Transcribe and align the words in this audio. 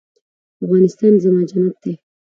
افغانستان 0.63 1.13
زما 1.23 1.41
جنت 1.51 1.75
دی 1.83 1.93